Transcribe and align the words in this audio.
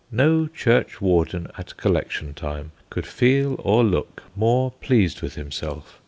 No 0.11 0.47
churchwarden 0.47 1.51
at 1.59 1.77
collection 1.77 2.33
time 2.33 2.71
could 2.89 3.05
feel 3.05 3.55
or 3.59 3.83
look 3.83 4.23
more 4.35 4.71
pleased 4.71 5.21
with 5.21 5.35
himself. 5.35 5.99